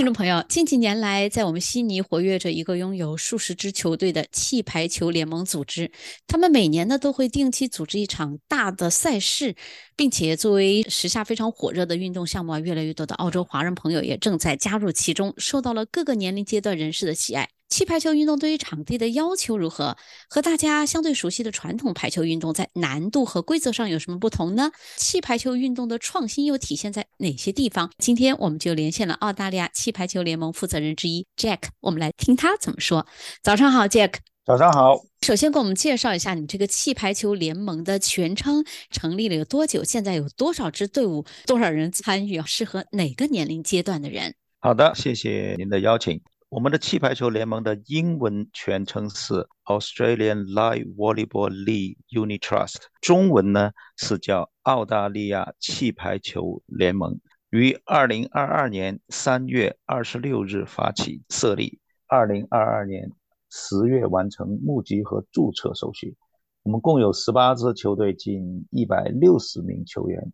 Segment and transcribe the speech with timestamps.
[0.00, 5.92] 听众朋友，近几年来，在我们悉尼活跃着一个拥有数十支球队的气排球联盟组织。
[6.26, 9.54] 他们每年呢都会定期组织一场大的赛事，
[9.94, 17.50] 并且作为时下非常火热的运动项目啊，越来越多的澳洲华人朋友也正在加入其中，受到了各个年龄阶段人士的喜爱。
[17.70, 19.96] 气排球运动对于场地的要求如何？
[20.28, 24.72] 和大家相对熟悉的传统排球运动在难度和规则上有什么不同呢？
[24.96, 27.90] 气排球运动的创新又体现在哪些地方？
[27.98, 33.06] 今天我们就连线了澳大利亚气排球联盟负责人之一 Jack，我们来听他怎么说。
[33.42, 34.14] 早上好，Jack。
[34.44, 35.00] 早上好。
[35.24, 39.84] 首先给我们介绍一下你们这个气排球联盟的全称，成立了有多久？
[39.84, 41.24] 现在有多少支队伍？
[41.46, 42.42] 多少人参与？
[42.42, 44.34] 适合哪个年龄阶段的人？
[44.58, 46.20] 好的，谢谢您的邀请。
[46.50, 63.12] 我们的气排球联盟的英文全称是 Australian Live Volleyball League Unit Trust，中文呢是叫澳大利亚气排球联盟，于二零二二年三月二十六日发起设立，二零二二年
[63.48, 66.16] 十月完成募集和注册手续。
[66.64, 70.32] 我们共有十八支球队，近一百六十名球员。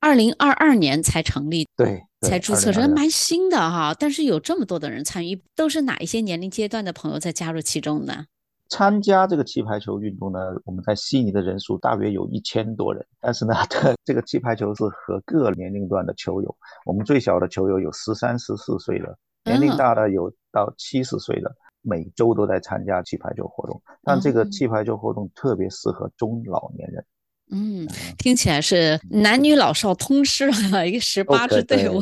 [0.00, 3.94] 二零二二年才成立，对，才注册，这蛮新的哈。
[3.98, 8.24] 但是有这么多的人参与，都是哪一些年龄阶段的朋友在加入其中呢？
[8.70, 13.06] 参加这个气排球运动呢，我们在悉尼的人数大约有一千多人。
[13.20, 13.54] 但是呢，
[14.04, 23.80] 这个气排球是和各年龄段的球友，我们最小的球友有十三、十四岁的，年龄大的有到七十岁了，每周都在参加气排球活动。
[24.02, 27.04] 但这个气排球活动特别适合中老年人。
[27.54, 27.86] 嗯，
[28.18, 32.00] 听起来是男女老少通吃了一个十八支队伍。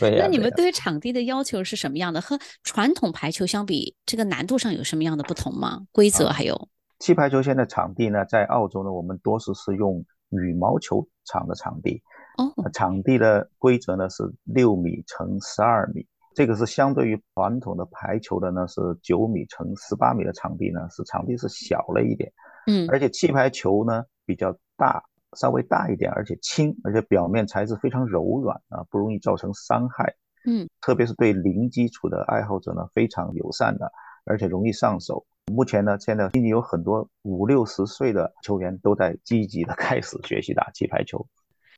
[0.00, 2.20] 那你们对于场地的要求是什么样的？
[2.20, 5.82] 和传统排球相比，这个难度上有什么样的不同吗？
[5.92, 12.00] 规则还有气排球现在场地呢，在澳洲呢，我们多数是用羽毛球场的场地。
[12.38, 22.32] 哦，场地的规则呢是六米乘十二米，这个是相对于传统的排球的呢是九米乘十八米的场地呢，是场地是小了一点。
[22.66, 24.54] 嗯，而且气排球呢比较。
[24.78, 25.02] 大
[25.38, 30.14] 稍微大一点，而且轻，而且表面材质非常柔软啊，不容易造成伤害。
[30.44, 33.90] 嗯，特别是对零基础的爱好者呢，非常友善的，
[34.26, 35.24] 而且容易上手。
[35.50, 41.26] 目前呢，现在已经有很多五六十岁的球员都在积极的 开始学习打气排球。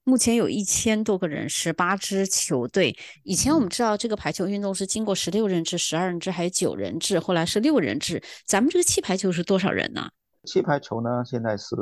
[0.02, 2.96] 目前有一千多个人，十八支球队。
[3.22, 8.20] 以前我们知道这个排球运动是经过十六人制、十二人制还有九人制，后来是六人制。
[8.44, 10.10] 咱们这个气排球是多少人呢？
[10.48, 11.76] 气排球呢，现在是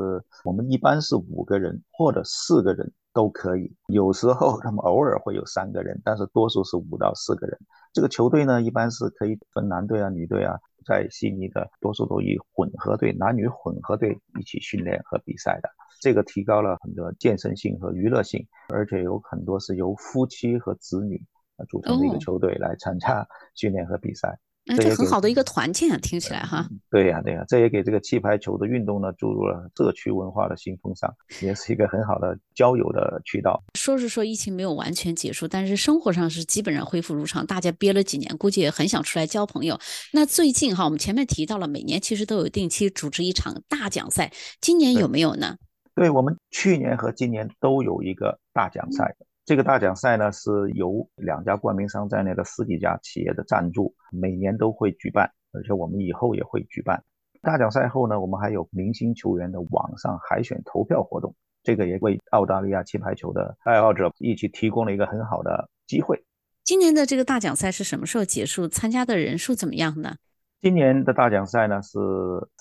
[0.45, 7.59] 我们一般是五个人或者四个人都可以，有时候他们偶尔会有三个人，但是多数是五到四个人。
[7.93, 10.55] 这个球队呢，一般是可以分男队啊、女队啊，
[10.85, 15.71] 在悉尼的多数都以混合队、男女混合队一起训练和比赛的，
[16.03, 21.23] 这个提高了很多健身性和娱乐性，而且有很多是由夫妻和子女
[21.71, 24.39] 组成的一个球队来参加训练和比赛。
[24.69, 26.69] 那这很好的一个团建啊，听起来哈。
[26.91, 31.09] 对呀，对呀，这也给这个气排球的运动呢注入了社区文化的新风尚，
[31.41, 33.63] 也是一个很好的交友的渠道。
[33.75, 37.47] 说是说疫情没有完全结束，但是生活上是基本上恢复如常。
[37.47, 39.79] 大家憋了几年，估计也很想出来交朋友。
[40.13, 45.57] 那最近哈，我们前面提到了，每年其实都有定期组织一场大奖赛，今年有没有呢？
[45.95, 49.15] 对我们去年和今年都有一个大奖赛。
[49.47, 57.01] 这个大奖赛呢，是由两家冠名商在内的十几家企业的赞助，每年都会举办，而且我们以后也会举办。
[57.43, 66.21] 大奖赛后呢，我们还有明星球员的网上海选投票活动，这个也为澳大利亚气排球的爱好者一起提供了一个很好的机会。
[66.65, 68.67] 今年的这个大奖赛是什么时候结束？
[68.67, 70.17] 参加的人数怎么样呢？
[70.61, 72.01] 今年的大奖赛呢，是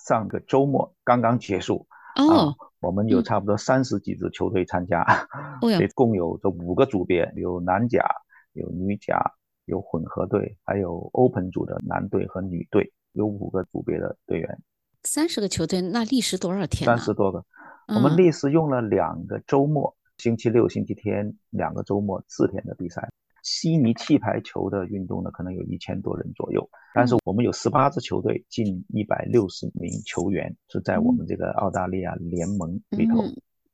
[0.05, 1.87] 上个周末刚刚结束。
[2.15, 2.55] 哦。
[2.85, 5.03] 我们有差不多三十几支球队参加，
[5.95, 8.05] 共有这五个组别，有男甲、
[8.53, 9.19] 有女甲、
[9.65, 14.59] 有混合队，还有 Open 组的男队和女队，有五个组别的队员。
[15.01, 16.85] 三十个球队，那历时多少天？
[16.85, 17.43] 三十多个，
[17.87, 23.09] 我们历时用了两个周末，星期六、星期天两个周末，四天的比赛。
[23.45, 33.23] 悉尼气排球的运动呢，可能有一千多人左右，但是我们有十八支球队，近一百六十名球员是在我们这个澳大利亚联盟里头。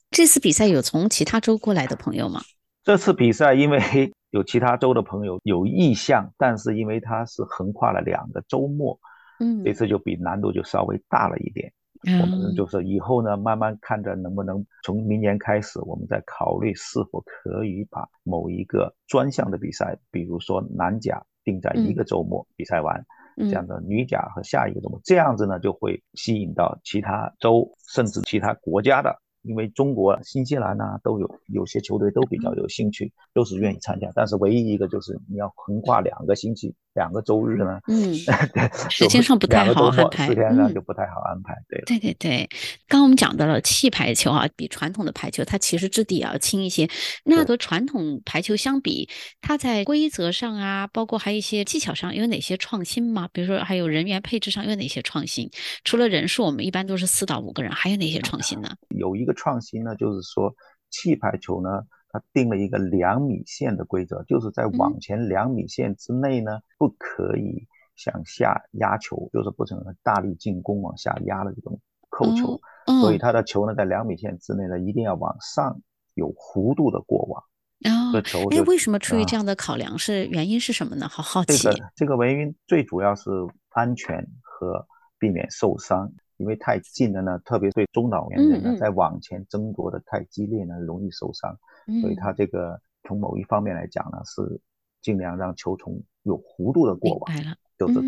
[0.09, 2.41] 这次比赛有从其他州过来的朋友吗？
[2.83, 8.99] 这次比赛因为有其他州的朋友有意向，但是因为它是横跨了两个周末，
[9.39, 11.71] 嗯，这次就比难度就稍微大了一点。
[12.03, 23.05] 我们就是以后呢，慢慢看着能不能从明年开始，我们再考虑是否可以把某一个专项的比赛，比如说男甲定在一个周末比赛完，
[23.37, 29.15] 这样的女甲和下一个周末，这样子呢就会吸引到其他州甚至其他国家的。
[29.43, 34.07] 因为中国、新西兰呐都有有些球队都比较有兴趣，都是愿意参加。
[34.13, 38.13] 但是唯一一个就是你要横跨两个星期、两个周日呢，嗯，
[38.89, 41.55] 时间上不太好安排，时间上就不太好安排。
[41.69, 42.49] 对，对对对。
[42.87, 46.89] 刚刚我们讲到了气排球啊，比传统的排球它其实质地也要轻一些。
[47.23, 49.07] 那和传统排球相比，
[49.39, 53.29] 它在规则上啊，包括还有一些技巧上有哪些创新吗？
[53.31, 55.49] 比如说还有人员配置上有哪些创新？
[55.85, 58.69] 除了人数，我们一般都是四到五个人，还有哪些创新呢？
[58.89, 60.53] 有一个创新呢，就是说
[60.89, 61.69] 气排球呢，
[62.11, 71.79] 它定了一个两米线的规则，就是在网前两米线之内呢，不可以向下压球，就是不能大力进攻往下压的这种
[72.09, 72.59] 扣球。
[73.01, 75.79] 所以他的球呢，在两米线之内呢，一定要往上
[76.13, 77.43] 有弧度的过网。
[77.83, 78.13] 哦，
[78.51, 79.97] 哎，为什么出于这样的考量？
[79.97, 81.07] 是原因是什么呢？
[81.07, 81.57] 好好奇。
[81.63, 83.29] 这个这个原因最主要是
[83.69, 84.85] 安全和
[85.17, 86.11] 避免受伤。
[86.41, 91.55] 因为太近了呢，特别对中老年人呢，在往前争夺的太激烈呢，容易受伤。
[92.01, 94.59] 所以他这个从某一方面来讲呢，是
[95.01, 97.35] 尽量让球从有弧度的过往，
[97.77, 98.01] 就是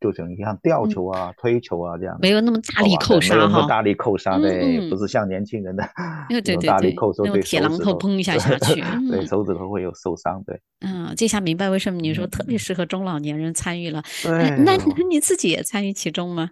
[0.00, 4.18] 就等于像吊球啊、推球啊这样，没有那么大力扣杀哈，没有那么大力扣。
[4.18, 5.82] 杀对，不是像年轻人的
[6.28, 10.42] 那种大力扣杀，对铁榔头砰一下下去，对手指头会有受伤。
[10.44, 14.02] 对，嗯，这下明白为什么你说特别适合中老年人参与了。
[14.26, 14.76] 那那
[15.08, 16.50] 你自己也参与其中吗？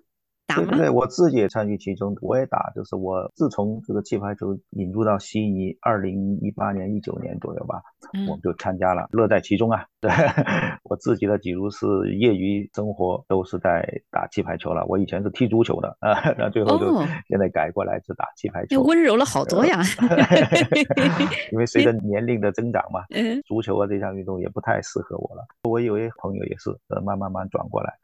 [0.56, 2.70] 对对，我自己也参与其中，我也打。
[2.74, 7.82] 就是我自从这个气排球引入到悉尼，二零一八年、一九年左右吧，
[8.28, 9.84] 我们就参加了，乐在其中啊。
[10.02, 10.10] 对，
[10.82, 14.84] 我自己的几如是业余生活都是在打气排球了。
[14.86, 19.80] 我以前是踢足球的啊， 那最后就现在改过来是打气排球，温柔了好多呀。
[21.52, 23.04] 因为随着年龄的增长嘛，
[23.46, 25.44] 足球啊这项运动也不太适合我了。
[25.62, 27.94] 我有一朋友也是，呃，慢慢慢转过来。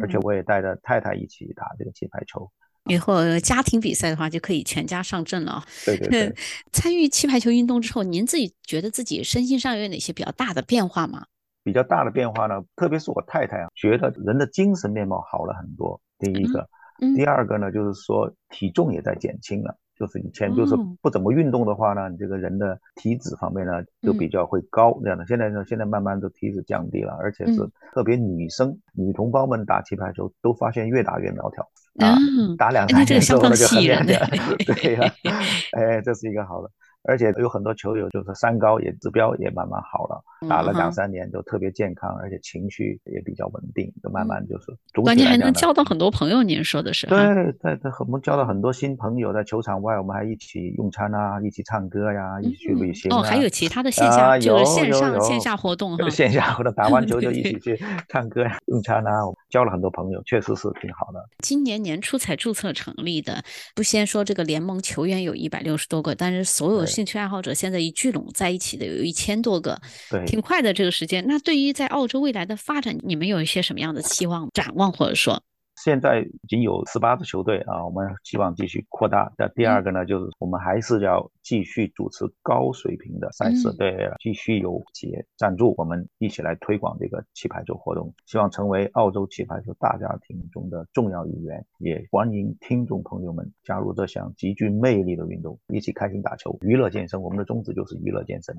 [0.00, 2.50] 而且我也带着太太一起打这个气排球。
[2.86, 5.62] 以后家庭比赛的话，就可以全家上阵了。
[5.86, 6.34] 对对对。
[6.72, 11.24] 参与气排球运动之后，您自己觉得自己身心上有哪些比较大的变化吗？
[11.62, 16.00] 比较大的变化呢，特别是我太太啊，觉得人的精神面貌好了很多。
[16.18, 16.68] 第一个，
[17.14, 19.78] 第二个呢，就是说体重也在减轻了。
[20.02, 25.24] 就是以前就是不怎么运动的话呢，你这个人的体脂方面呢就比较会高这样的。
[25.28, 27.60] 现在呢，现在慢慢的体脂降低了，而且是
[27.94, 31.62] 特别女生女同胞们打气排球都发现越打越苗条
[32.04, 32.16] 啊，
[32.58, 34.18] 打两三年之后就很苗条。
[34.66, 35.12] 对呀，
[35.78, 36.68] 哎，这是一个好的。
[37.04, 44.66] 而且有很多球友就是三高也指标也慢慢好了，打了两三年都特别健康，而且情绪也比较稳定，就慢慢就是。
[45.02, 47.06] 关键还能交到很多朋友，您说的是？
[47.08, 53.12] 对对对，我们交到很多新朋友，在球场外我们还一起用餐啊，一起唱歌呀，一起去旅行。
[53.12, 56.08] 哦，还有其他的线下就是线上线下活动哈。
[56.08, 57.76] 线下或者打完球就一起去
[58.08, 61.20] 唱歌呀、用餐啊，交了很多朋友，确实是挺好的。
[61.38, 63.42] 今年年初才注册成立的，
[63.74, 66.86] 不先说这个联盟球员有一百六十多个，但是所有。
[66.92, 69.80] 兴趣爱好者现在一聚拢在一起的有一千多个，
[70.10, 71.24] 对，挺快的这个时间。
[71.26, 75.42] 那对于在澳洲未来的发展，你们有一些什么样的期望、展望，或者说？
[75.84, 79.32] 现在已经有十八支球队啊，我们希望继续扩大。
[79.36, 91.66] 那第二个呢，就是我们还是要继续主持高水平的赛事，对，继续有企业赞助，我们一起来推广这个棋牌球活动，希望成为澳洲棋牌球大家庭中的重要一员。
[91.78, 97.20] 也欢迎听众朋友们加入这项极具魅力的运动，一起开心打球，娱乐健身。
[97.20, 98.56] 我们的宗旨就是娱乐健身。